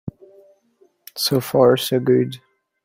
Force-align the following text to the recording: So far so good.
So 1.15 1.39
far 1.39 1.77
so 1.77 1.99
good. 1.99 2.41